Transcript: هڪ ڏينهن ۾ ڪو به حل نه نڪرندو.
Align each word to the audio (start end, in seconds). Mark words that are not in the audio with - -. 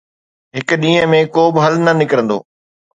هڪ 0.57 0.69
ڏينهن 0.81 1.07
۾ 1.13 1.21
ڪو 1.35 1.43
به 1.53 1.59
حل 1.65 1.75
نه 1.85 1.91
نڪرندو. 2.01 2.37